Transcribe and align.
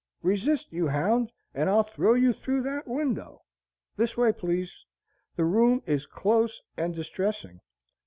Resist, 0.23 0.73
you 0.73 0.87
hound, 0.87 1.31
and 1.53 1.69
I'll 1.69 1.83
throw 1.83 2.15
you 2.15 2.33
through 2.33 2.63
that 2.63 2.87
window. 2.87 3.43
This 3.97 4.17
way, 4.17 4.33
please; 4.33 4.83
the 5.35 5.45
room 5.45 5.83
is 5.85 6.07
close 6.07 6.59
and 6.75 6.95
distressing." 6.95 7.61